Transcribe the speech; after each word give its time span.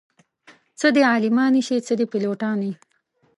څه 0.79 0.87
دې 0.95 1.01
عالمانې 1.11 1.61
شي 1.67 1.77
څه 1.87 1.93
دې 1.99 2.05
پيلوټانې 2.11 2.71